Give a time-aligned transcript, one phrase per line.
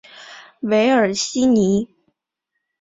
[0.61, 1.87] 韦尔西尼。